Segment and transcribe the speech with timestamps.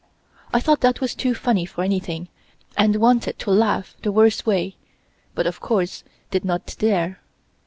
[0.51, 2.29] I thought that was too funny for anything
[2.75, 4.75] and wanted to laugh the worst way,
[5.35, 7.19] but of course did not dare.